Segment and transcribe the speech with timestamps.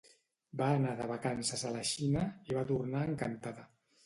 [0.61, 3.69] Va anar de vacances a la Xina, i va tornar encantada.